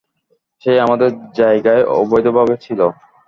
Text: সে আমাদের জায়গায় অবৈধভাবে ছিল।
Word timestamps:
সে 0.61 0.71
আমাদের 0.85 1.09
জায়গায় 1.33 1.83
অবৈধভাবে 1.95 2.55
ছিল। 2.65 2.79